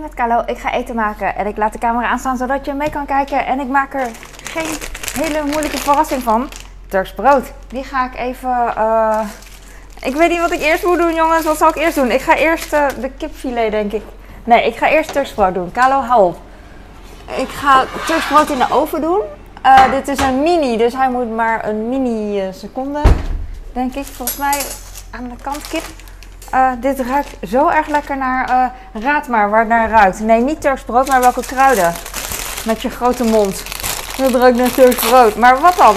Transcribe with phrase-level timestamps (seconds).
[0.00, 2.90] Met Carlo, ik ga eten maken en ik laat de camera aanstaan zodat je mee
[2.90, 3.46] kan kijken.
[3.46, 4.08] En ik maak er
[4.42, 4.66] geen
[5.22, 6.48] hele moeilijke verrassing van.
[6.88, 7.52] Turks brood.
[7.68, 8.76] Die ga ik even...
[8.76, 9.20] eh,
[10.00, 11.44] Ik weet niet wat ik eerst moet doen jongens.
[11.44, 12.10] Wat zal ik eerst doen?
[12.10, 14.02] Ik ga eerst eh, de kipfilet denk ik.
[14.44, 15.72] Nee, ik ga eerst Turks brood doen.
[15.72, 16.36] Carlo, hou op.
[17.36, 19.20] Ik ga Turks brood in de oven doen.
[19.62, 23.00] Eh, dit is een mini, dus hij moet maar een mini seconde,
[23.72, 24.60] denk ik, volgens mij
[25.10, 25.82] aan de kant kip.
[26.54, 30.20] Eh, dit ruikt zo erg lekker naar, eh, raad maar waar het naar ruikt.
[30.20, 31.94] Nee, niet Turks brood, maar welke kruiden.
[32.64, 33.62] Met je grote mond.
[34.16, 35.36] Dat ruikt naar Turks brood.
[35.36, 35.94] Maar wat dan?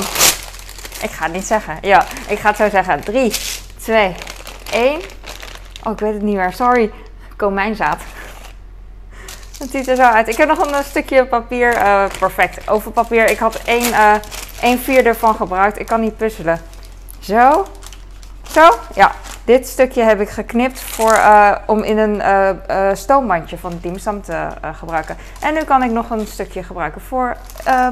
[1.02, 1.78] Ik ga het niet zeggen.
[1.82, 3.04] Ja, ik ga het zo zeggen.
[3.04, 3.34] 3,
[3.80, 4.16] 2,
[4.72, 5.02] 1.
[5.84, 6.54] Oh, ik weet het niet meer.
[6.54, 6.92] Sorry.
[7.36, 8.00] Komijnzaad.
[9.60, 10.28] Het ziet er zo uit.
[10.28, 11.74] Ik heb nog een eh, stukje papier.
[11.74, 12.70] eh, perfect.
[12.70, 13.30] Overpapier.
[13.30, 14.14] Ik had één, eh
[14.62, 15.80] 1 vierde van gebruikt.
[15.80, 16.62] Ik kan niet puzzelen.
[17.20, 17.66] Zo.
[18.52, 18.70] Zo.
[18.96, 19.12] Ja.
[19.48, 24.22] Dit stukje heb ik geknipt voor, eh, om in een eh, eh, stoombandje van Dimsum
[24.22, 25.18] te gebruiken.
[25.42, 27.38] En nu kan ik nog een stukje gebruiken voor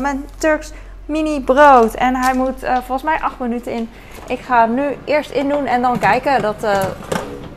[0.02, 0.72] mijn Turks
[1.06, 1.94] mini brood.
[1.94, 3.89] En hij moet volgens mij 8 minuten in.
[4.28, 6.42] Ik ga nu eerst in doen en dan kijken.
[6.42, 6.61] Dat,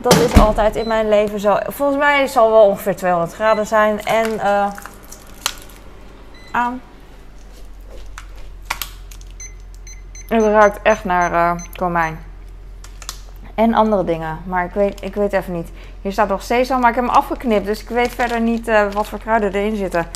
[0.01, 1.57] dat is altijd in mijn leven zo.
[1.67, 4.03] Volgens mij zal het wel ongeveer 200 graden zijn.
[4.03, 4.41] En
[6.51, 6.81] aan.
[10.27, 12.28] Het ruikt echt naar komijn.
[13.59, 14.39] En andere dingen.
[14.45, 15.69] Maar ik weet, ik weet even niet.
[16.01, 17.65] Hier staat nog sesam, maar ik heb hem afgeknipt.
[17.65, 20.07] Dus ik weet verder niet eh, wat voor kruiden erin zitten.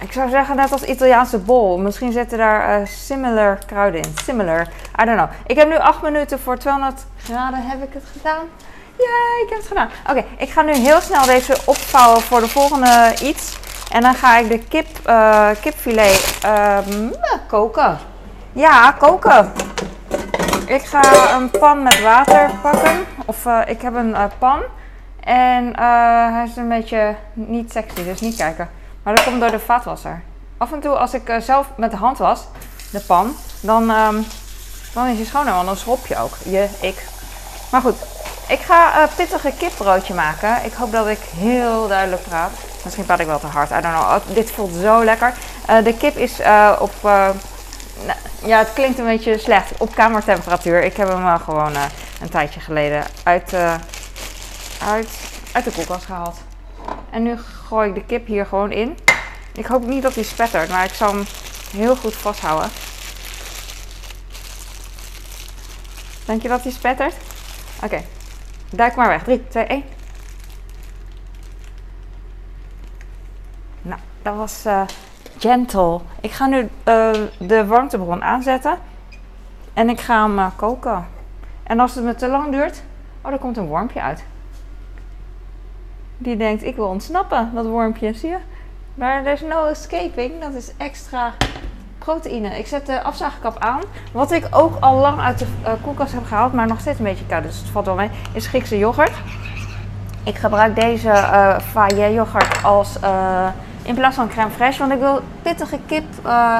[0.00, 1.78] Ik zou zeggen net als Italiaanse bol.
[1.78, 4.14] Misschien zitten daar eh, similar kruiden in.
[4.24, 4.60] Similar.
[5.02, 5.28] I don't know.
[5.46, 7.62] Ik heb nu 8 minuten voor 200 graden.
[7.62, 8.44] Heb ik het gedaan?
[8.98, 9.88] Ja, ik heb het gedaan.
[10.10, 13.58] Oké, ik ga nu heel snel deze opvouwen voor de volgende iets.
[13.90, 17.08] En dan ga ik de kip, eh, kipfilet ehm,
[17.48, 17.98] koken.
[18.52, 19.52] Ja, koken.
[20.66, 23.06] Ik ga een pan met water pakken.
[23.26, 24.60] Of eh, ik heb een eh, pan.
[25.20, 28.68] En eh, hij is een beetje niet sexy, dus niet kijken.
[29.02, 30.22] Maar dat komt door de vaatwasser.
[30.58, 32.44] Af en toe als ik zelf met de hand was,
[32.90, 34.22] de pan, dan, ehm,
[34.94, 36.32] dan is hij schoner, want dan schrop je ook.
[36.44, 37.08] Je, ik.
[37.70, 37.96] Maar goed,
[38.48, 40.64] ik ga eh pittige kipbroodje maken.
[40.64, 42.52] Ik hoop dat ik heel duidelijk praat.
[42.84, 44.00] Misschien praat ik wel te hard, I don't know.
[44.00, 45.34] Oh, dit voelt zo lekker.
[45.84, 46.40] De kip is
[46.78, 46.92] op...
[48.04, 49.78] nou, ja, het klinkt een beetje slecht.
[49.78, 50.82] Op kamertemperatuur.
[50.82, 51.84] Ik heb hem wel gewoon eh,
[52.20, 53.74] een tijdje geleden uit, eh,
[54.82, 55.08] uit,
[55.52, 56.36] uit de koelkast gehaald.
[57.10, 58.98] En nu gooi ik de kip hier gewoon in.
[59.52, 61.24] Ik hoop niet dat hij spettert, maar ik zal hem
[61.70, 62.70] heel goed vasthouden.
[66.24, 67.14] Denk je dat hij spettert?
[67.82, 68.02] Oké,
[68.70, 69.22] duik maar weg.
[69.22, 69.84] 3, 2, 1.
[73.82, 74.82] Nou, dat was eh,
[75.38, 76.00] gentle.
[76.20, 78.78] Ik ga nu eh, de warmtebron aanzetten.
[79.74, 81.06] En ik ga hem eh, koken.
[81.62, 82.82] En als het me te lang duurt,
[83.22, 84.24] oh, er komt een wormpje uit.
[86.18, 88.36] Die denkt, ik wil ontsnappen, dat wormpje, zie je?
[88.94, 91.32] Maar there's no escaping, dat is extra
[91.98, 92.58] proteïne.
[92.58, 93.80] Ik zet de afzuigkap aan.
[94.12, 97.04] Wat ik ook al lang uit de eh, koelkast heb gehaald, maar nog steeds een
[97.04, 99.14] beetje koud, dus het valt wel mee, is Griekse yoghurt.
[100.24, 101.08] Ik gebruik deze
[101.74, 102.98] uh, yoghurt als
[103.86, 106.58] in plaats van crème fraîche, want ik wil pittige kip eh,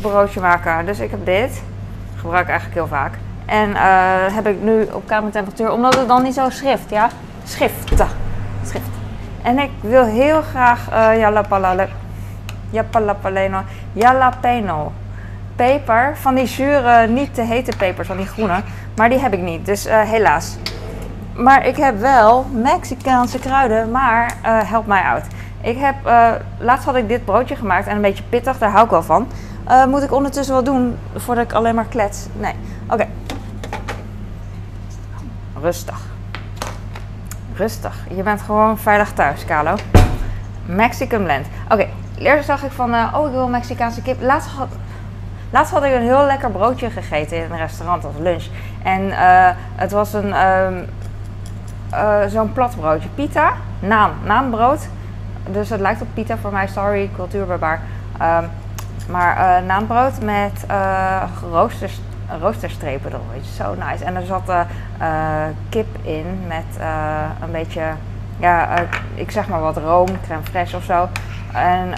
[0.00, 0.86] broodje maken.
[0.86, 1.62] Dus ik heb dit.
[2.16, 3.14] Gebruik ik eigenlijk heel vaak.
[3.46, 7.08] En eh, heb ik nu op kamertemperatuur, omdat het dan niet zo schrift, ja?
[7.44, 7.92] Schrift.
[8.64, 8.86] Schrift.
[9.42, 11.88] En ik wil heel graag eh jalapalale,
[12.70, 14.92] jalapaleno, jalapeno
[15.56, 16.16] peper.
[16.16, 18.62] Van die zure, niet te hete pepers, van die groene.
[18.96, 20.56] Maar die heb ik niet, dus helaas.
[21.38, 25.26] Maar ik heb wel Mexicaanse kruiden, maar eh, help mij uit.
[25.60, 28.84] Ik heb, eh, laatst had ik dit broodje gemaakt en een beetje pittig, daar hou
[28.84, 29.28] ik wel van.
[29.64, 32.26] Eh, moet ik ondertussen wel doen voordat ik alleen maar klets?
[32.32, 32.54] Nee.
[32.88, 33.06] Oké.
[35.60, 36.00] Rustig.
[37.54, 38.06] Rustig.
[38.10, 39.74] Je bent gewoon veilig thuis, Carlo.
[40.66, 41.46] Mexican blend.
[41.68, 41.88] Oké,
[42.18, 44.22] eerst zag ik van, oh ik wil Mexicaanse kip.
[44.22, 44.68] Laatst had,
[45.50, 48.44] laatst had ik een heel lekker broodje gegeten in een restaurant als lunch.
[48.82, 49.10] En
[49.74, 50.82] het was een, ehm,
[51.90, 53.08] eh, zo'n plat broodje.
[53.14, 54.88] Pita, naam, naambrood.
[55.50, 57.80] Dus het lijkt op pita voor mij, sorry, cultuurbarbaar.
[58.18, 58.44] Ehm,
[59.10, 62.00] maar eh naambrood met eh roosters,
[62.40, 64.04] roosterstrepen erop, weet je, zo nice.
[64.04, 64.52] En er zat
[65.68, 66.86] kip in met
[67.42, 67.82] een beetje,
[68.38, 68.68] ja,
[69.14, 71.08] ik zeg maar wat room, crème fraîche of zo.
[71.52, 71.92] En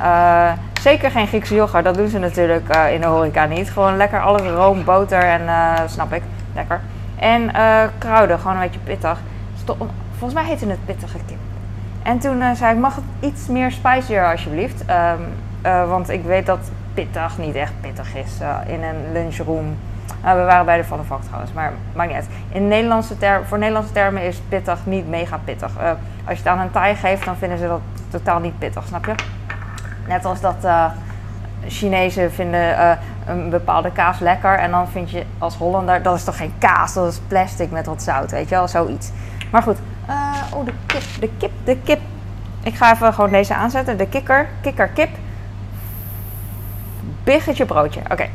[0.80, 3.70] zeker geen Griekse yoghurt, dat doen ze natuurlijk in de horeca niet.
[3.70, 5.42] Gewoon lekker alles room, boter en,
[5.88, 6.22] snap ik,
[6.54, 6.80] lekker.
[7.18, 7.50] En
[7.98, 9.18] kruiden, gewoon een beetje pittig.
[10.18, 11.38] Volgens mij heette het pittige kip.
[12.02, 14.84] En toen eh, zei ik, mag het iets meer spicier alsjeblieft?
[14.84, 15.20] Ehm,
[15.62, 19.76] eh, want ik weet dat pittig niet echt pittig is eh, in een lunchroom.
[20.22, 22.28] Nou, we waren bij de Van der Valk trouwens, maar maakt niet uit.
[22.48, 23.14] In Nederlandse
[23.44, 25.70] voor Nederlandse termen is pittig niet mega pittig.
[26.24, 29.04] Als je het aan een Thai geeft, dan vinden ze dat totaal niet pittig, snap
[29.04, 29.14] je?
[30.06, 30.84] Net als dat uh,
[31.66, 36.36] Chinezen vinden een bepaalde kaas lekker en dan vind je als Hollander, dat is toch
[36.36, 39.10] geen kaas, dat is plastic met wat zout, weet je wel, zoiets.
[39.50, 39.76] Maar goed,
[40.54, 42.00] oh de kip, de kip, de kip.
[42.62, 45.08] Ik ga even gewoon deze aanzetten, de kikker, kikker, kip.
[47.24, 48.12] Biggetje broodje, oké.
[48.12, 48.30] Okay.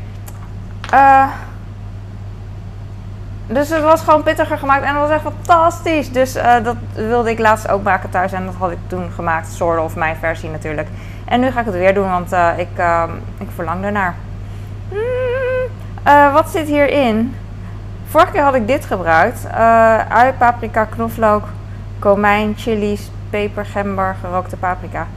[3.47, 6.11] Dus het was gewoon pittiger gemaakt en het was echt fantastisch.
[6.11, 9.53] Dus uh, dat wilde ik laatst ook maken thuis en dat had ik toen gemaakt.
[9.53, 10.87] Soort of mijn versie natuurlijk.
[11.25, 13.03] En nu ga ik het weer doen, want ik, uh,
[13.37, 14.15] ik verlang ernaar.
[14.91, 17.35] Mm, wat zit hierin?
[18.15, 19.47] Vorige keer had ik dit gebruikt.
[20.09, 21.43] ui, paprika, knoflook,
[21.99, 25.07] komijn, chilies, peper, gember, gerookte paprika.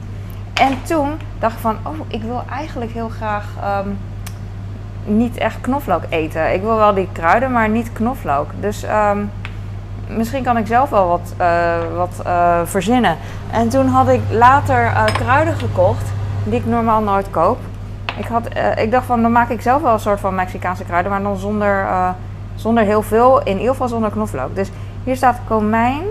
[0.53, 3.45] En toen dacht ik van, oh, ik wil eigenlijk heel graag...
[3.85, 3.97] Um,
[5.03, 6.53] niet echt knoflook eten.
[6.53, 8.49] Ik wil wel die kruiden, maar niet knoflook.
[8.59, 9.31] Dus um,
[10.07, 13.17] misschien kan ik zelf wel wat, uh, wat uh, verzinnen.
[13.51, 16.11] En toen had ik later uh, kruiden gekocht,
[16.43, 17.57] die ik normaal nooit koop.
[18.17, 21.11] Ik, had, ik dacht van, dan maak ik zelf wel een soort van Mexicaanse kruiden,
[21.11, 21.87] maar dan zonder,
[22.59, 24.55] zonder heel veel, in ieder geval zonder knoflook.
[24.55, 24.69] Dus
[25.03, 26.03] hier staat komijn,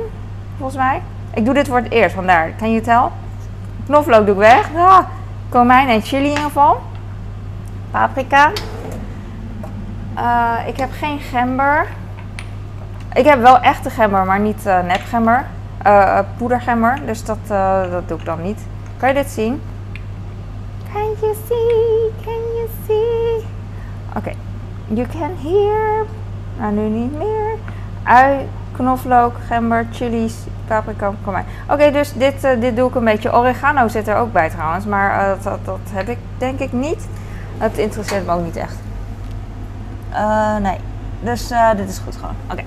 [0.56, 1.03] volgens mij.
[1.35, 2.50] Ik doe dit voor het eerst, vandaar.
[2.50, 3.12] Kan je tel?
[3.87, 4.71] Knoflook doe ik weg.
[4.77, 4.99] Ah,
[5.49, 6.81] komijn en chili in ieder geval.
[7.91, 8.50] Paprika.
[10.19, 11.87] Uh, ik heb geen gember.
[13.15, 15.47] Ik heb wel echte gember, maar niet uh, nepgember.
[15.87, 17.39] Uh, poedergember, dus dat,
[17.91, 18.67] dat doe ik dan niet.
[18.97, 19.62] Kan je dit zien?
[20.93, 22.12] Can you see?
[22.25, 23.47] Can you see?
[24.17, 24.33] Oké.
[24.87, 26.06] You can hear.
[26.58, 27.56] Nou, nu niet meer.
[28.02, 30.34] Ui, knoflook, gember, chilies,
[30.66, 31.44] paprika, kom maar.
[31.70, 33.37] Oké, dus dit, dit doe ik een beetje.
[33.37, 37.08] Oregano zit er ook bij trouwens, maar dat, dat heb ik denk ik niet.
[37.58, 38.76] Het interesseert me ook niet echt.
[40.12, 40.76] Uh, nee.
[41.20, 42.34] Dus dit is goed gewoon.
[42.50, 42.62] Oké.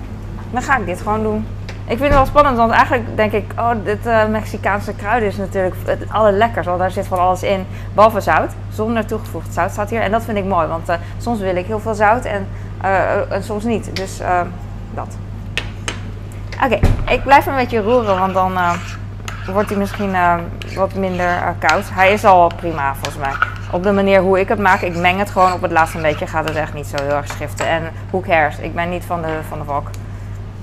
[0.50, 1.46] Dan ga ik dit gewoon doen.
[1.84, 5.74] Ik vind het wel spannend, want eigenlijk denk ik, oh, dit Mexicaanse kruiden is natuurlijk
[5.84, 6.66] het allerlekkers.
[6.66, 8.50] Want daar zit van alles in, behalve zout.
[8.72, 10.00] Zonder toegevoegd zout staat hier.
[10.00, 10.88] En dat vind ik mooi, want
[11.18, 12.46] soms wil ik heel veel zout en,
[13.28, 13.96] en soms niet.
[13.96, 14.20] Dus
[14.94, 15.16] dat.
[16.64, 18.52] Oké, ik blijf een beetje roeren, want dan
[19.46, 20.16] wordt hij misschien
[20.74, 21.84] wat minder koud.
[21.92, 23.34] Hij is al prima volgens mij
[23.72, 24.80] op de manier hoe ik het maak.
[24.80, 26.26] Ik meng het gewoon op het laatste beetje.
[26.26, 27.66] Gaat het echt niet zo heel erg schiften.
[27.66, 28.58] En who cares?
[28.58, 29.90] Ik ben niet van de, van de valk.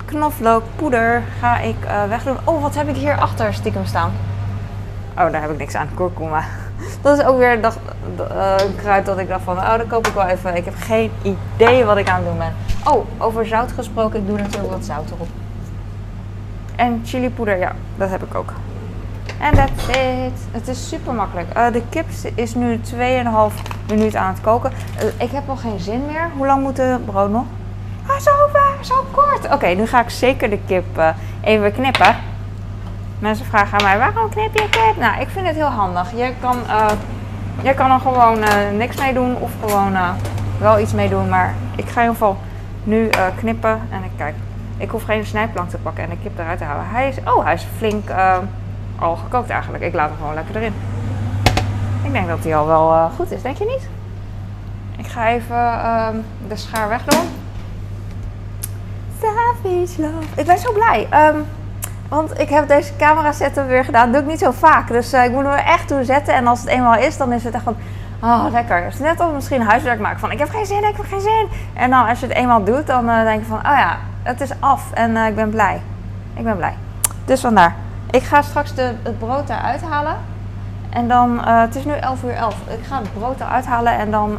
[0.05, 2.37] Knoflookpoeder ga ik uh, wegdoen.
[2.43, 4.11] Oh, wat heb ik hier achter stiekem staan?
[5.17, 5.89] Oh, daar heb ik niks aan.
[5.95, 6.43] Kurkuma.
[7.01, 7.77] Dat is ook weer dat,
[8.57, 10.55] een kruid dat ik dacht van, oh, dat koop ik wel even.
[10.55, 12.53] Ik heb geen idee wat ik aan het doen ben.
[12.93, 14.19] Oh, over zout gesproken.
[14.19, 15.27] Ik doe natuurlijk wat zout erop.
[16.75, 18.53] En chilipoeder, ja, dat heb ik ook.
[19.39, 20.47] En that's it.
[20.51, 21.57] Het is super makkelijk.
[21.57, 22.05] Uh, de kip
[22.35, 22.97] is nu 2,5
[23.87, 24.71] minuut aan het koken.
[24.97, 26.29] Uh, ik heb nog geen zin meer.
[26.37, 27.45] Hoe lang moet de brood nog?
[28.07, 28.31] Ah, zo,
[28.81, 29.53] zo kort.
[29.53, 32.15] Oké, nu ga ik zeker de kip even knippen.
[33.19, 34.95] Mensen vragen aan mij, waarom knip je kip?
[34.97, 36.11] Nou, ik vind het heel handig.
[36.11, 36.57] Je kan,
[37.61, 38.39] je kan er gewoon
[38.77, 39.97] niks mee doen of gewoon
[40.59, 41.29] wel iets mee doen.
[41.29, 42.37] Maar ik ga in ieder geval
[42.83, 43.81] nu knippen.
[43.89, 44.35] En ik kijk,
[44.77, 46.85] ik hoef geen snijplank te pakken en de kip eruit te halen.
[46.87, 48.09] Hij is, oh, hij is flink
[48.99, 49.83] al gekookt eigenlijk.
[49.83, 50.73] Ik laat hem gewoon lekker erin.
[52.03, 53.89] Ik denk dat hij al wel uh, goed is, denk je niet?
[54.97, 56.07] Ik ga even uh,
[56.47, 57.29] de schaar wegdoen.
[59.21, 60.27] Savage love.
[60.35, 61.07] Ik ben zo blij.
[61.13, 61.45] Um,
[62.09, 64.03] want ik heb deze camera setup weer gedaan.
[64.03, 64.87] Dat doe ik niet zo vaak.
[64.87, 66.33] Dus uh, ik moet hem er echt toe zetten.
[66.33, 67.75] En als het eenmaal is, dan is het echt van...
[68.21, 68.83] Oh, lekker.
[68.83, 70.31] Het is net als misschien huiswerk maken van...
[70.31, 71.47] Ik heb geen zin, ik heb geen zin.
[71.73, 73.57] En dan als je het eenmaal doet, dan uh, denk je van...
[73.57, 74.91] Oh ja, het is af.
[74.93, 75.81] En uh, ik ben blij.
[76.33, 76.73] Ik ben blij.
[77.25, 77.75] Dus vandaar.
[78.09, 80.15] Ik ga straks de, het brood eruit halen.
[80.89, 82.55] En dan, het is nu 11 uur 11.
[82.67, 84.37] Ik ga het brood eruit halen en dan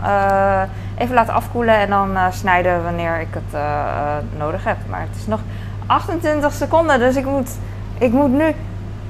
[0.99, 3.63] even laten afkoelen en dan snijden wanneer ik het
[4.37, 4.77] nodig heb.
[4.89, 5.41] Maar het is nog
[5.91, 7.51] 28 seconden, dus ik moet,
[7.99, 8.55] ik moet nu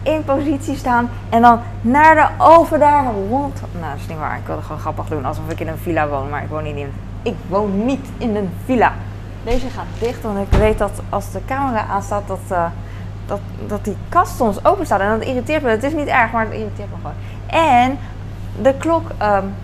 [0.02, 3.60] in positie staan en dan naar de oven daar rond.
[3.72, 4.38] Nou, dat is niet waar.
[4.38, 6.76] Ik wilde gewoon grappig doen alsof ik in een villa woon, maar ik woon niet
[6.76, 8.92] in, ik woon niet in een villa.
[9.44, 12.70] Deze gaat dicht, want ik weet dat als de camera aanstaat dat
[13.26, 15.00] dat, dat die kast soms open staat.
[15.00, 15.68] En dat irriteert me.
[15.68, 17.16] Het is niet erg, maar het irriteert me gewoon.
[17.46, 17.98] En
[18.62, 19.10] de klok.
[19.22, 19.54] Um,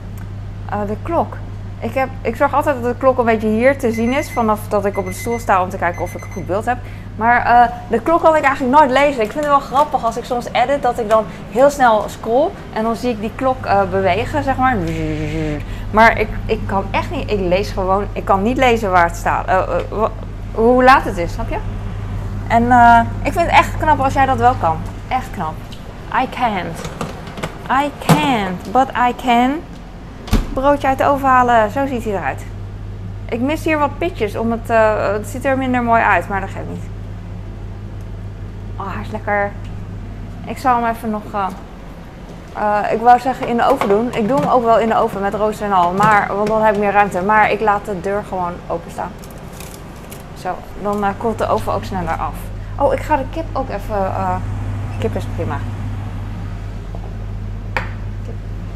[0.72, 1.36] uh, de klok.
[1.80, 4.30] Ik, heb, ik zorg altijd dat de klok een beetje hier te zien is.
[4.30, 6.64] Vanaf dat ik op de stoel sta om te kijken of ik een goed beeld
[6.64, 6.78] heb.
[7.16, 9.22] Maar uh, de klok kan ik eigenlijk nooit lezen.
[9.22, 12.48] Ik vind het wel grappig als ik soms edit dat ik dan heel snel scroll.
[12.72, 14.76] En dan zie ik die klok uh, bewegen, zeg maar.
[15.90, 17.30] Maar ik, ik kan echt niet.
[17.30, 18.04] Ik lees gewoon.
[18.12, 19.50] Ik kan niet lezen waar het staat.
[20.52, 21.58] hoe laat het is, snap je?
[22.48, 22.62] En
[23.22, 24.76] ik vind het echt knap als jij dat wel kan.
[25.08, 25.54] Echt knap.
[26.22, 26.80] I can't.
[27.70, 29.60] I can't, but I can.
[30.60, 31.70] Broodje uit de oven halen.
[31.70, 32.44] Zo ziet hij eruit.
[33.28, 36.40] Ik mis hier wat pitjes, om het, uh, het ziet er minder mooi uit, maar
[36.40, 36.84] dat geeft niet.
[38.76, 39.50] Oh, hij is lekker.
[40.44, 41.46] Ik zal hem even nog, uh,
[42.56, 44.14] uh, ik wou zeggen in de oven doen.
[44.14, 46.62] Ik doe hem ook wel in de oven met rooster en al, maar, want dan
[46.62, 47.22] heb ik meer ruimte.
[47.22, 49.10] Maar ik laat de deur gewoon openstaan.
[50.38, 52.34] Zo, dan koelt de oven ook sneller af.
[52.78, 54.12] Oh, ik ga de kip ook even,
[54.98, 55.56] kip is prima.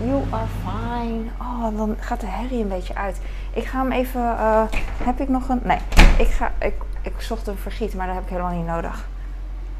[0.04, 1.24] You are fine.
[1.38, 3.20] Oh, dan gaat de herrie een beetje uit.
[3.52, 4.20] Ik ga hem even.
[4.20, 4.62] Uh,
[5.02, 5.60] heb ik nog een.
[5.62, 5.78] Nee,
[6.18, 9.08] ik, ga, ik, ik zocht een vergiet, maar dat heb ik helemaal niet nodig.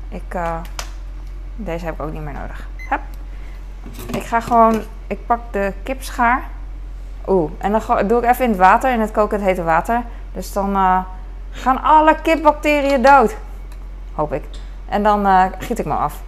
[0.08, 0.56] Ik, uh,
[1.56, 2.68] deze heb ik ook niet meer nodig.
[2.88, 3.00] Hup.
[4.14, 4.82] Ik ga gewoon.
[5.06, 6.42] Ik pak de kipschaar.
[7.26, 10.02] Oeh, en dan doe ik even in het water, in het kokend hete water.
[10.32, 10.98] Dus dan uh,
[11.50, 13.36] gaan alle kipbacteriën dood.
[14.14, 14.44] Hoop ik.
[14.88, 16.22] En dan giet ik me af.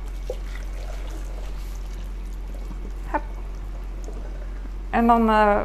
[4.92, 5.56] En dan uh,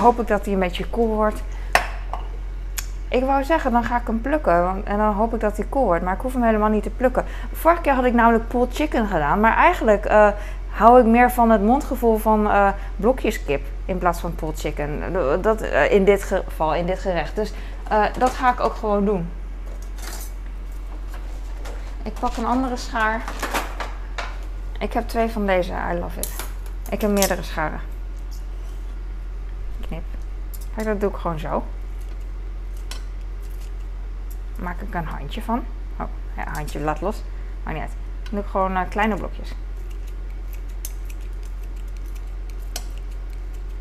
[0.00, 1.42] hoop ik dat hij een beetje koel wordt.
[3.08, 4.82] Ik wou zeggen, dan ga ik hem plukken.
[4.84, 6.04] En dan hoop ik dat hij koel wordt.
[6.04, 7.24] Maar ik hoef hem helemaal niet te plukken.
[7.52, 9.40] Vorige keer had ik namelijk pulled chicken gedaan.
[9.40, 10.28] Maar eigenlijk uh,
[10.68, 13.66] hou ik meer van het mondgevoel van uh, blokjes kip.
[13.84, 15.02] In plaats van pulled chicken.
[15.40, 17.36] Dat, in dit geval, in dit gerecht.
[17.36, 17.52] Dus
[18.18, 19.30] dat ga ik ook gewoon doen.
[22.02, 23.20] Ik pak een andere schaar.
[24.78, 25.72] Ik heb twee van deze.
[25.92, 26.34] I love it.
[26.88, 27.80] Ik heb meerdere scharen.
[30.76, 31.64] Dat doe ik gewoon zo.
[34.58, 35.64] Maak ik een handje van.
[35.98, 37.22] Oh, ja, handje, laat los.
[37.62, 37.92] Maar niet uit.
[38.22, 39.52] Dan doe ik gewoon uh, kleine blokjes.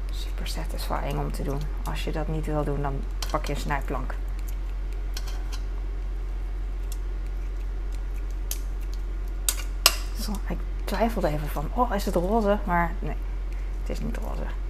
[0.09, 1.61] Super satisfying om te doen.
[1.83, 4.13] Als je dat niet wil doen, dan pak je een snijplank.
[10.47, 12.59] Ik twijfelde even van, oh, is het roze?
[12.63, 13.15] Maar nee,
[13.81, 14.62] het is niet roze.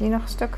[0.00, 0.56] Zie je nog een stuk?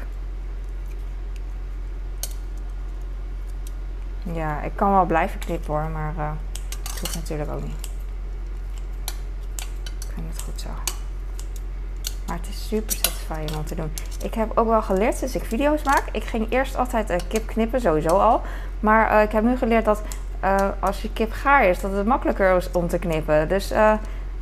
[4.22, 6.30] Ja, ik kan wel blijven knippen hoor, maar uh,
[6.82, 7.88] het hoeft natuurlijk ook niet.
[9.98, 10.68] Ik vind het goed zo.
[12.26, 13.92] Maar het is super satisfying om te doen.
[14.22, 16.04] Ik heb ook wel geleerd sinds ik video's maak.
[16.12, 18.42] Ik ging eerst altijd uh, kip knippen, sowieso al.
[18.80, 20.02] Maar uh, ik heb nu geleerd dat
[20.78, 23.48] als je kip gaar is, dat het makkelijker is om te knippen.
[23.48, 23.72] Dus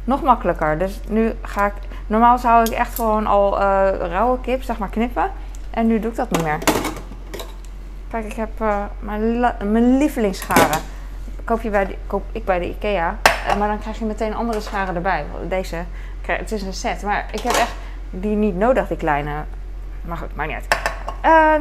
[0.05, 0.79] nog makkelijker.
[0.79, 1.73] Dus nu ga ik.
[2.07, 5.31] Normaal zou ik echt gewoon al uh, rauwe kip, zeg maar, knippen.
[5.71, 6.59] En nu doe ik dat niet meer.
[8.11, 8.85] Kijk, ik heb uh,
[9.59, 10.81] mijn, lievelingsscharen.
[11.45, 13.19] Koop, je bij de, koop ik bij de IKEA.
[13.49, 15.25] Uh, maar dan krijg je meteen andere scharen erbij.
[15.49, 15.77] Deze,
[16.27, 17.03] het is een set.
[17.03, 17.75] Maar ik heb echt
[18.11, 19.33] die niet nodig, die kleine.
[20.03, 20.79] Maar goed, maakt niet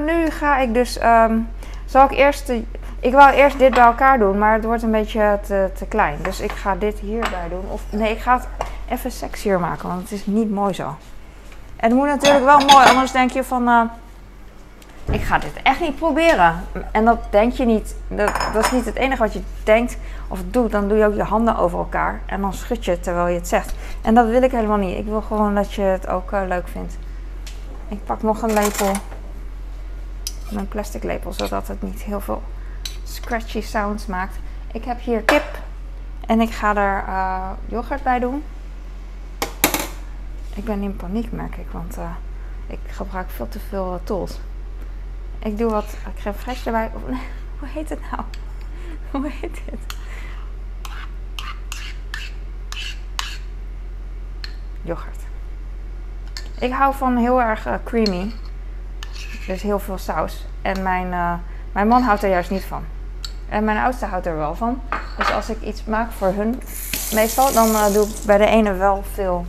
[0.05, 1.01] nu ga ik dus.
[1.03, 1.49] Um,
[1.89, 2.51] zal ik eerst
[2.99, 6.17] ik wou eerst dit bij elkaar doen, maar het wordt een beetje te, te klein.
[6.21, 7.63] Dus ik ga dit hierbij doen.
[7.69, 8.47] Of nee, ik ga het
[8.89, 10.95] even sexier maken, want het is niet mooi zo.
[11.75, 13.69] En het moet natuurlijk wel mooi, anders denk je van...
[13.69, 13.81] Uh,
[15.11, 16.63] ik ga dit echt niet proberen.
[16.91, 17.95] En dat denk je niet.
[18.07, 20.71] Dat, dat, is niet het enige wat je denkt of doet.
[20.71, 22.21] Dan doe je ook je handen over elkaar.
[22.25, 23.73] En dan schud je terwijl je het zegt.
[24.01, 24.97] En dat wil ik helemaal niet.
[24.97, 26.97] Ik wil gewoon dat je het ook uh, leuk vindt.
[27.87, 28.91] Ik pak nog een lepel.
[30.51, 32.43] Een plastic lepel, zodat het niet heel veel
[33.03, 34.35] scratchy sounds maakt.
[34.73, 35.59] Ik heb hier kip
[36.27, 38.43] en ik ga er uh, yoghurt bij doen.
[40.55, 42.11] Ik ben in paniek, merk ik, want uh,
[42.67, 44.39] ik gebruik veel te veel uh, tools.
[45.39, 46.91] Ik doe wat crème fraîche erbij.
[46.93, 47.01] Of,
[47.59, 48.23] hoe heet het nou?
[49.11, 49.95] hoe heet het?
[54.81, 55.21] Yoghurt.
[56.59, 58.33] Ik hou van heel erg creamy.
[59.49, 60.45] Dus heel veel saus.
[60.61, 61.09] En mijn,
[61.71, 62.83] mijn man houdt er juist niet van.
[63.49, 64.81] En mijn oudste houdt er wel van.
[65.17, 66.61] Dus als ik iets maak voor hun,
[67.13, 69.45] meestal, dan uh, doe ik bij de ene wel veel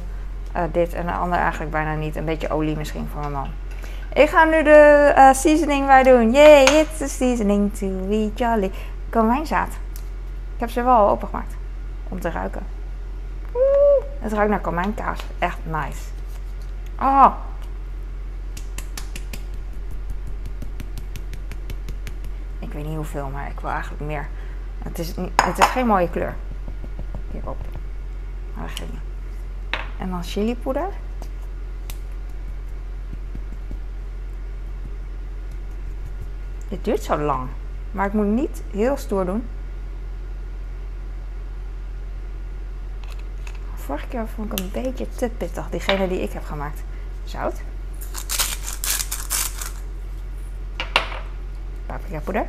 [0.57, 2.16] uh, dit en de andere eigenlijk bijna niet.
[2.16, 3.49] Een beetje olie misschien voor mijn man.
[4.12, 6.33] Ik ga nu de seasoning bij doen.
[6.33, 8.71] Yay, it's the seasoning to be jolly.
[9.11, 9.73] Komijnzaad.
[10.54, 11.54] Ik heb ze wel opengemaakt.
[12.09, 12.62] Om te ruiken.
[14.19, 15.19] Het ruikt naar komijnkaas.
[15.38, 16.02] Echt nice.
[17.00, 17.33] Oh,
[22.70, 24.28] Ik weet niet hoeveel, maar ik wil eigenlijk meer.
[24.78, 26.34] Het is, het is geen mooie kleur.
[27.30, 27.56] Hierop.
[28.60, 29.00] Niet.
[29.98, 30.88] En dan chilipoeder.
[36.68, 37.48] Dit duurt zo lang.
[37.90, 39.48] Maar ik moet niet heel stoer doen.
[43.74, 45.70] Vorige keer vond ik een beetje te pittig.
[45.70, 46.82] Diegene die ik heb gemaakt.
[47.24, 47.62] Zout.
[52.11, 52.47] Paprika poeder.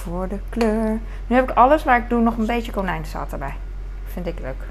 [0.00, 1.00] voor de kleur.
[1.26, 3.54] Nu heb ik alles, maar ik doe nog een beetje konijnenzaad erbij.
[4.04, 4.62] Vind ik leuk.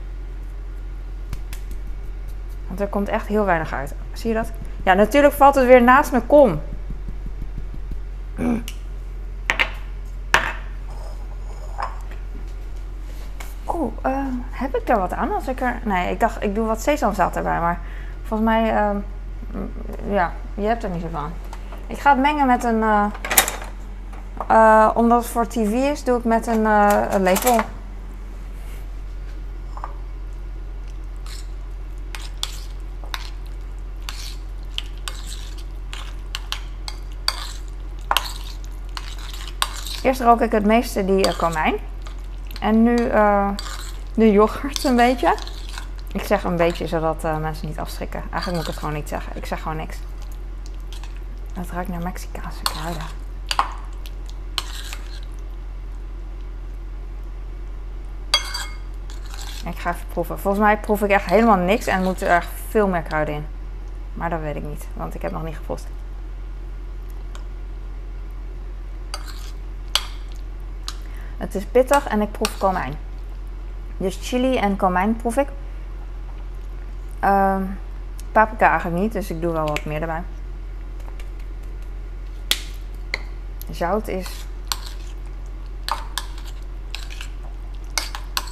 [2.68, 3.94] Want er komt echt heel weinig uit.
[4.14, 4.52] Zie je dat?
[4.84, 6.62] Ja, natuurlijk valt het weer naast mijn kom.
[13.68, 15.80] Oeh, uh, heb ik daar wat aan als ik er...
[15.84, 17.80] Nee, ik dacht, ik doe wat sesamzaad erbij, maar
[18.24, 18.74] volgens mij...
[18.74, 18.96] Uh,
[20.10, 21.34] ja, je hebt er niet zoveel aan.
[21.88, 22.84] Ik ga het mengen met een...
[24.52, 27.60] Uh, omdat het voor tv is, doe ik met een, een lepel.
[40.04, 41.76] Eerst rook ik het meeste die uh, komijn.
[42.62, 43.50] En nu uh,
[44.14, 45.36] de yoghurt een beetje.
[46.14, 48.24] Ik zeg een beetje zodat uh, mensen niet afschrikken.
[48.32, 49.36] Eigenlijk moet ik het gewoon niet zeggen.
[49.36, 49.98] Ik zeg gewoon niks.
[51.54, 53.04] Het ruikt naar Mexicaanse kruiden.
[59.66, 60.40] Ik ga even proeven.
[60.40, 63.46] Volgens mij proef ik echt helemaal niks en moet er echt veel meer kruiden in.
[64.14, 65.88] Maar dat weet ik niet, want ik heb nog niet geproefd.
[71.38, 72.94] Het is pittig en ik proef komijn.
[73.98, 75.48] Dus chili en komijn proef ik.
[77.24, 77.58] Uh,
[78.32, 80.24] paprika eigenlijk niet, dus ik doe wel wat meer erbij.
[83.70, 84.46] Zout is.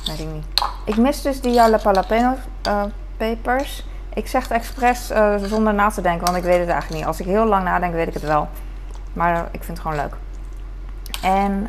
[0.05, 0.45] Weet ik niet.
[0.85, 2.35] Ik mis dus die jalapeno
[2.67, 2.83] uh,
[3.17, 3.85] pepers.
[4.13, 7.05] Ik zeg het expres uh, zonder na te denken, want ik weet het eigenlijk niet.
[7.05, 8.49] Als ik heel lang nadenk, weet ik het wel.
[9.13, 10.15] Maar uh, ik vind het gewoon leuk.
[11.21, 11.67] En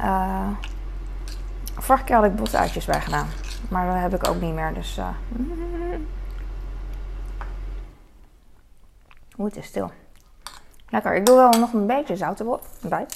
[1.88, 3.28] Vorige keer had ik bosuitjes bij gedaan.
[3.68, 4.74] Maar dat heb ik ook niet meer.
[4.74, 4.98] Dus.
[4.98, 5.08] Uh...
[9.46, 9.90] Is stil.
[10.88, 11.14] Lekker.
[11.14, 12.40] Ik doe wel nog een beetje zout
[12.82, 13.06] erbij.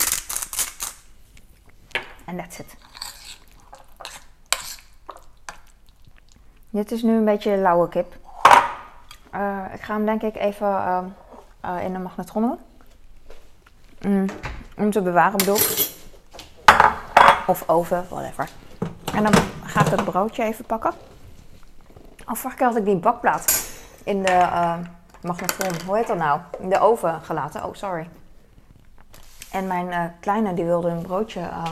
[2.24, 2.76] En that's it.
[6.70, 8.16] Dit is nu een beetje lauwe kip.
[9.34, 10.98] Uh, ik ga hem denk ik even uh,
[11.64, 12.58] uh, in de magnetron.
[14.00, 14.26] Mm,
[14.76, 15.58] om te bewaren bedoel.
[17.46, 18.48] Of oven, whatever.
[19.14, 20.92] En dan ga ik het broodje even pakken.
[22.26, 23.70] Oh, vorige had ik die bakplaat
[24.04, 24.78] in de uh,
[25.22, 26.40] magnetron, hoe heet dat nou?
[26.58, 27.64] In de oven gelaten.
[27.64, 28.08] Oh, sorry.
[29.50, 31.70] En mijn uh, kleine die wilde een broodje, uh,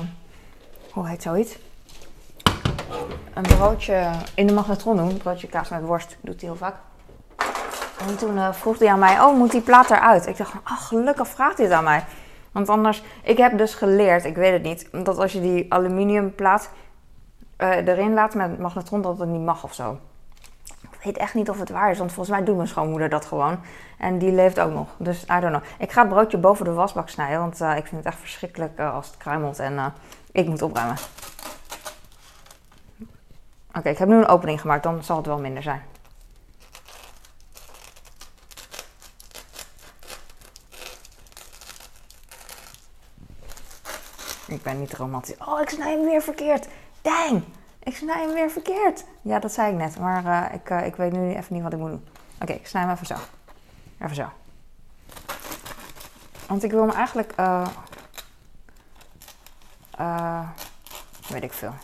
[0.92, 1.58] hoe heet zoiets?
[3.34, 5.08] Een broodje in de magnetron doen.
[5.08, 6.74] Een broodje kaas met worst doet hij heel vaak.
[8.08, 10.26] En toen vroeg hij aan mij, oh, moet die plaat eruit?
[10.26, 12.04] Ik dacht, ach, gelukkig vraagt hij het aan mij.
[12.52, 16.70] Want anders, ik heb dus geleerd, ik weet het niet, dat als je die aluminiumplaat
[17.58, 19.98] uh, erin laat met magnetron, dat het niet mag of zo.
[21.04, 23.60] Weet echt niet of het waar is, want volgens mij doet mijn schoonmoeder dat gewoon.
[23.98, 25.62] En die leeft ook nog, dus I don't know.
[25.78, 28.78] Ik ga het broodje boven de wasbak snijden, want uh, ik vind het echt verschrikkelijk
[28.78, 29.92] uh, als het kruimelt en
[30.32, 30.96] ik moet opruimen.
[33.74, 35.82] Oké, ik heb nu een opening gemaakt, dan zal het wel minder zijn.
[44.46, 45.36] Ik ben niet romantisch.
[45.38, 46.68] Oh, ik snij hem weer verkeerd.
[47.02, 47.42] Dang,
[47.82, 49.04] ik snij hem weer verkeerd.
[49.22, 51.72] Ja, dat zei ik net, maar uh, ik, uh, ik weet nu even niet wat
[51.72, 52.08] ik moet doen.
[52.40, 53.16] Oké, ik snij hem even zo.
[53.98, 54.28] Even zo.
[56.46, 57.32] Want ik wil hem eigenlijk...
[57.40, 57.68] Uh,
[61.28, 61.74] weet ik veel.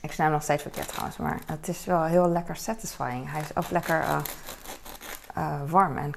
[0.00, 3.30] Ik snij hem nog steeds verkeerd trouwens, maar het is wel heel lekker satisfying.
[3.30, 4.22] Hij is ook lekker
[5.66, 6.12] warm en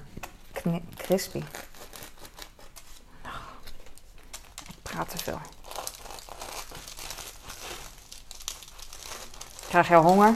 [0.95, 1.43] crispy.
[4.95, 5.39] praat te veel.
[9.75, 10.35] Krijg je honger?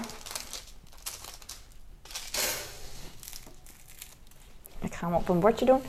[4.79, 5.81] Ik ga hem op een bordje doen.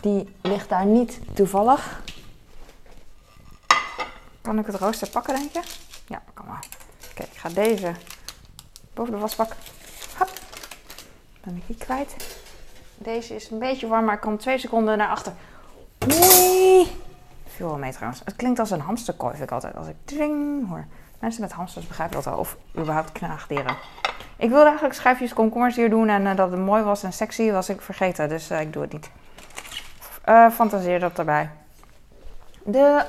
[0.00, 2.02] Die ligt daar niet toevallig.
[4.40, 5.62] Kan ik het rooster pakken, denk je?
[6.06, 6.66] Ja, kan maar.
[7.10, 7.94] Oké, ik ga deze
[8.94, 9.52] boven de wasbak.
[10.18, 10.30] Hop.
[11.44, 12.40] Ben ik die kwijt.
[12.94, 15.32] Deze is een beetje warm, maar ik kan twee seconden naar achter.
[16.06, 17.04] Nee
[17.56, 18.20] viel wel mee trouwens.
[18.24, 19.76] Het klinkt als een hamsterkooi, vind ik altijd.
[19.76, 20.86] Als ik dring hoor.
[21.26, 22.36] Mensen met hamsters begrijpen dat wel.
[22.36, 23.76] Of überhaupt knaagdieren.
[24.36, 26.08] Ik wilde eigenlijk schijfjes komkommers hier doen.
[26.08, 28.28] En uh, dat het mooi was en sexy was ik vergeten.
[28.28, 29.10] Dus uh, ik doe het niet.
[30.28, 31.50] Uh, fantaseer dat erbij.
[32.64, 33.04] De,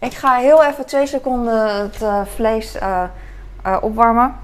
[0.00, 2.78] ik ga heel even twee seconden het vlees
[3.80, 4.36] opwarmen.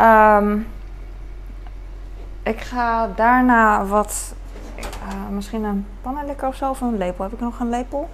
[0.00, 0.68] Um,
[2.42, 4.34] ik ga daarna wat...
[5.30, 6.70] misschien een pannenlikker of zo.
[6.70, 7.24] Of een lepel.
[7.24, 8.08] Heb ik nog een lepel?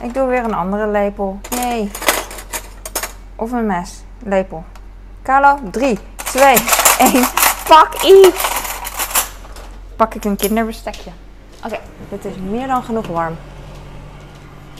[0.00, 1.40] Ik doe weer een andere lepel.
[1.50, 1.90] Nee.
[3.36, 4.02] Of een mes.
[4.18, 4.64] Lepel.
[5.22, 6.56] Carlo, 3, 2,
[6.98, 7.24] 1.
[7.68, 8.52] Pak iets.
[9.96, 11.10] Pak ik een kinderbestekje.
[11.64, 13.36] Oké, dit is meer dan genoeg warm.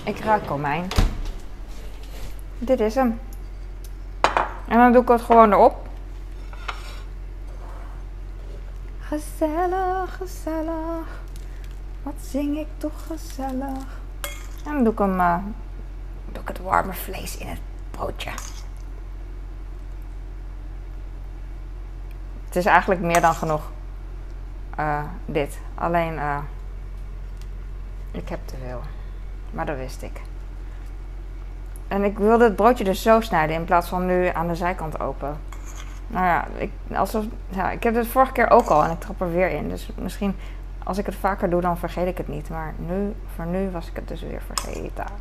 [0.05, 0.89] Ik ruik komijn.
[2.59, 3.21] dit is hem.
[4.69, 5.89] En dan doe ik het gewoon erop.
[9.01, 11.23] Gezellig, gezellig.
[12.03, 14.01] Wat zing ik toch gezellig.
[14.65, 15.37] En dan doe ik, hem, uh,
[16.33, 17.61] doe ik het warme vlees in het
[17.97, 18.31] broodje.
[22.45, 23.71] Het is eigenlijk meer dan genoeg.
[24.79, 25.59] Uh, dit.
[25.75, 26.39] Alleen, uh,
[28.11, 28.81] ik heb te veel.
[29.51, 30.21] Maar dat wist ik.
[31.89, 35.01] En ik wilde het broodje dus zo snijden in plaats van nu aan de zijkant
[35.01, 35.39] open.
[36.07, 39.21] Nou ja, ik, alsof, ja, ik heb het vorige keer ook al en ik trap
[39.21, 39.69] er weer in.
[39.69, 40.37] Dus misschien
[40.85, 42.49] als ik het vaker doe, dan vergeet ik het niet.
[42.49, 45.05] Maar nu, voor nu was ik het dus weer vergeten.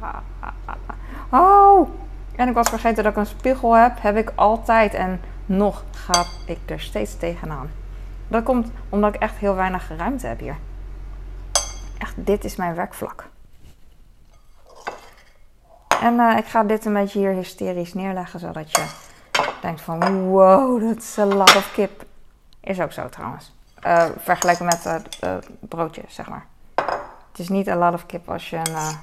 [1.29, 1.89] Oh!
[2.35, 4.01] En ik was vergeten dat ik een spiegel heb.
[4.01, 4.93] Heb ik altijd.
[4.93, 7.71] En nog ga ik er steeds tegenaan.
[8.27, 10.57] Dat komt omdat ik echt heel weinig ruimte heb hier.
[11.97, 13.25] Echt, dit is mijn werkvlak.
[16.01, 18.85] En uh, ik ga dit een beetje hier hysterisch neerleggen, zodat je
[19.61, 22.05] denkt van wow, dat is een lot of kip.
[22.59, 23.53] Is ook zo trouwens.
[23.87, 24.05] Uh,
[24.59, 26.45] met het uh, broodje, zeg maar.
[27.31, 28.97] Het is niet een lot of kip als je een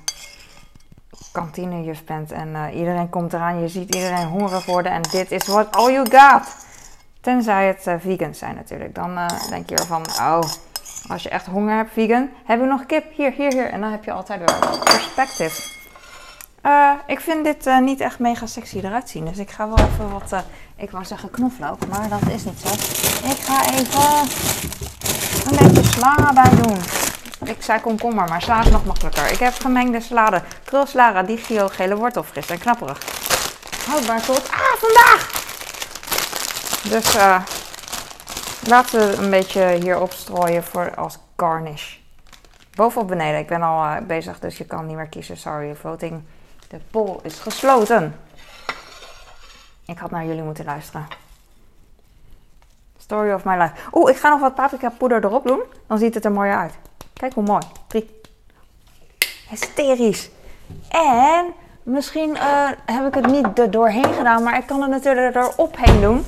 [1.33, 3.61] kantinejuf bent en iedereen komt eraan.
[3.61, 6.57] Je ziet iedereen hongerig worden en dit is what all you got.
[7.21, 8.95] Tenzij het vegan zijn natuurlijk.
[8.95, 9.19] Dan
[9.49, 10.41] denk je ervan, oh,
[11.09, 13.05] als je echt honger hebt, vegan, heb je nog kip?
[13.15, 13.71] Hier, hier, hier.
[13.71, 15.79] En dan heb je altijd weer perspective.
[17.07, 19.25] Ik vind dit niet echt mega sexy eruit zien.
[19.25, 20.45] Dus ik ga wel even wat.
[20.77, 22.69] Ik wou zeggen knoflook, maar dat is niet zo.
[23.29, 24.29] Ik ga even
[25.51, 26.79] een beetje sla bij doen.
[27.45, 29.33] Ik zei komkommer, maar sla is nog makkelijker.
[29.33, 30.43] Ik heb gemengde salade.
[30.65, 32.99] Krulsalade, digio, gele wortel, fris en knapperig.
[33.89, 34.51] Houdbaar tot.
[34.51, 35.39] Ah, vandaag!
[36.83, 37.15] Dus
[38.69, 41.97] laten we een beetje hier opstrooien voor als garnish.
[42.75, 43.41] Boven of beneden.
[43.41, 45.37] Ik ben al bezig, dus je kan niet meer kiezen.
[45.37, 46.23] Sorry, voting.
[46.69, 48.21] De poll is gesloten.
[49.87, 51.07] Ik had naar jullie moeten luisteren.
[52.99, 53.73] Story of my life.
[53.93, 55.63] Oeh, ik ga nog wat paprika poeder erop doen.
[55.87, 56.75] Dan ziet het er mooi uit.
[57.21, 57.63] Kijk hoe mooi.
[57.87, 58.21] Drie.
[59.49, 60.31] Hysterisch.
[60.89, 61.47] En
[61.83, 65.77] misschien uh, heb ik het niet er doorheen gedaan, maar ik kan het natuurlijk erop
[65.77, 66.25] heen doen.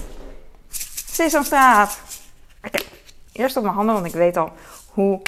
[1.07, 2.00] Sesamstraat.
[2.66, 2.87] Okay.
[3.33, 4.52] Eerst op mijn handen, want ik weet al
[4.88, 5.20] hoe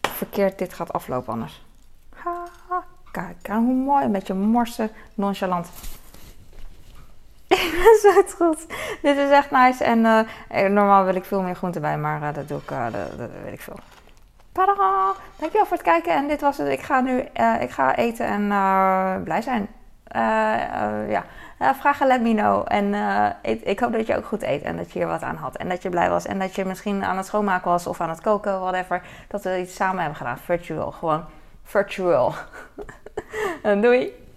[0.00, 1.62] verkeerd dit gaat aflopen anders.
[2.14, 2.44] Ha.
[3.10, 4.04] Kijk, hoe mooi.
[4.04, 5.68] Een beetje morsen, nonchalant.
[7.48, 8.66] Ik ben zo trots.
[9.02, 9.84] Dit is echt nice.
[9.84, 13.52] En uh, normaal wil ik veel meer groente bij, maar dat doe ik, dat, weet
[13.52, 13.78] ik veel.
[14.58, 15.14] Tada!
[15.36, 16.12] Dankjewel voor het kijken.
[16.12, 16.68] En dit was het.
[16.68, 17.18] Ik ga nu
[17.60, 19.68] ik ga eten en blij zijn.
[21.08, 21.24] ja.
[21.58, 22.64] vragen, let me know.
[22.68, 22.94] En
[23.42, 25.56] ik, ik, hoop dat je ook goed eet en dat je hier wat aan had.
[25.56, 26.26] En dat je blij was.
[26.26, 29.02] En dat je misschien aan het schoonmaken was of aan het koken, whatever.
[29.28, 30.38] Dat we iets samen hebben gedaan.
[30.38, 30.90] Virtual.
[30.90, 31.24] Gewoon
[31.62, 32.34] virtual.
[33.82, 34.27] Doei!